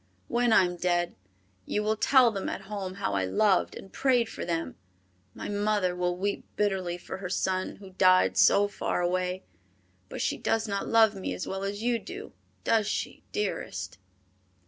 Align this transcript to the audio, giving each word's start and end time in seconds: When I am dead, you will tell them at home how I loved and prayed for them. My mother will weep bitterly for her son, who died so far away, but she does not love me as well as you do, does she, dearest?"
When 0.27 0.51
I 0.51 0.63
am 0.63 0.77
dead, 0.77 1.15
you 1.67 1.83
will 1.83 1.95
tell 1.95 2.31
them 2.31 2.49
at 2.49 2.61
home 2.61 2.95
how 2.95 3.13
I 3.13 3.25
loved 3.25 3.75
and 3.75 3.93
prayed 3.93 4.29
for 4.29 4.43
them. 4.43 4.75
My 5.35 5.47
mother 5.47 5.95
will 5.95 6.17
weep 6.17 6.43
bitterly 6.55 6.97
for 6.97 7.17
her 7.17 7.29
son, 7.29 7.75
who 7.75 7.91
died 7.91 8.35
so 8.35 8.67
far 8.67 9.01
away, 9.01 9.43
but 10.09 10.19
she 10.19 10.37
does 10.39 10.67
not 10.67 10.87
love 10.87 11.13
me 11.13 11.35
as 11.35 11.45
well 11.47 11.61
as 11.63 11.83
you 11.83 11.99
do, 11.99 12.33
does 12.63 12.87
she, 12.87 13.21
dearest?" 13.31 13.99